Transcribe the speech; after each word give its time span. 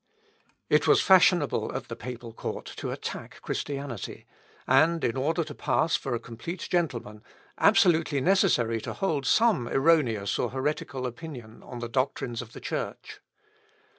It 0.67 0.87
was 0.87 0.99
fashionable 0.99 1.75
at 1.75 1.87
the 1.87 1.95
papal 1.95 2.33
court 2.33 2.65
to 2.77 2.89
attack 2.89 3.39
Christianity, 3.43 4.25
and, 4.65 5.03
in 5.03 5.15
order 5.15 5.43
to 5.43 5.53
pass 5.53 5.95
for 5.95 6.15
a 6.15 6.19
complete 6.19 6.65
gentleman, 6.71 7.21
absolutely 7.59 8.19
necessary 8.19 8.81
to 8.81 8.93
hold 8.93 9.27
some 9.27 9.67
erroneous 9.67 10.39
or 10.39 10.49
heretical 10.49 11.05
opinion 11.05 11.61
on 11.61 11.81
the 11.81 11.87
doctrines 11.87 12.41
of 12.41 12.53
the 12.53 12.59
Church. 12.59 13.21